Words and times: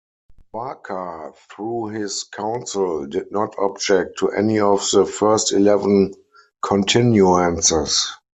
Barker, 0.51 1.31
through 1.51 1.89
his 1.89 2.23
counsel, 2.23 3.05
did 3.05 3.31
not 3.31 3.53
object 3.59 4.17
to 4.17 4.31
any 4.31 4.59
of 4.59 4.81
the 4.91 5.05
first 5.05 5.53
eleven 5.53 6.15
continuances. 6.65 8.07